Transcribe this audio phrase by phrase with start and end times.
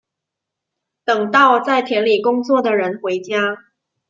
[1.05, 3.35] 等到在田里工作的人回家